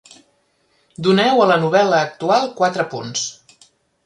Doneu 1.07 1.43
a 1.43 1.47
la 1.51 1.57
novel·la 1.67 2.01
actual 2.09 2.49
quatre 2.63 2.89
punts. 2.97 3.29